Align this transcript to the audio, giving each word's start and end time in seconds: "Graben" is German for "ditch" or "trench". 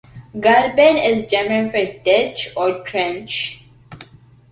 "Graben" 0.33 0.97
is 0.97 1.27
German 1.27 1.69
for 1.69 1.85
"ditch" 2.03 2.51
or 2.57 2.79
"trench". 2.83 3.63